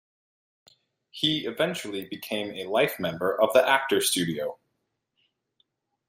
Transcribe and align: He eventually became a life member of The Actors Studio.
He 1.11 1.45
eventually 1.45 2.05
became 2.05 2.55
a 2.55 2.65
life 2.67 2.95
member 2.99 3.39
of 3.39 3.53
The 3.53 3.63
Actors 3.69 4.09
Studio. 4.09 4.57